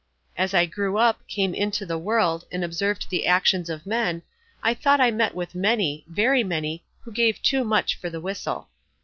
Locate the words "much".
7.63-7.93